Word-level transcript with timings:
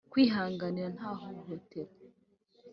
kwihanganirana 0.11 0.95
nta 0.95 1.11
hohotera 1.19 1.91